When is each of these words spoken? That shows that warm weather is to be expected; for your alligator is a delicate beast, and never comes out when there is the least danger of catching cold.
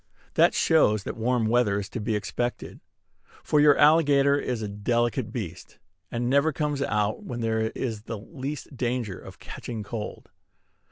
That 0.33 0.55
shows 0.55 1.03
that 1.03 1.15
warm 1.15 1.45
weather 1.45 1.79
is 1.79 1.87
to 1.89 1.99
be 1.99 2.15
expected; 2.15 2.79
for 3.43 3.59
your 3.59 3.77
alligator 3.77 4.35
is 4.35 4.63
a 4.63 4.67
delicate 4.67 5.31
beast, 5.31 5.77
and 6.09 6.27
never 6.27 6.51
comes 6.51 6.81
out 6.81 7.21
when 7.23 7.41
there 7.41 7.69
is 7.75 8.01
the 8.01 8.17
least 8.17 8.75
danger 8.75 9.19
of 9.19 9.37
catching 9.37 9.83
cold. 9.83 10.31